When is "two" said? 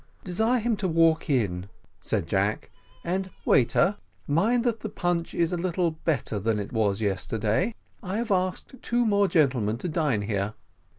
8.81-9.05